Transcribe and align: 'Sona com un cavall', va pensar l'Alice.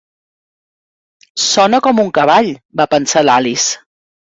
'Sona 1.43 1.81
com 1.89 2.03
un 2.05 2.11
cavall', 2.19 2.51
va 2.83 2.91
pensar 2.97 3.27
l'Alice. 3.31 3.87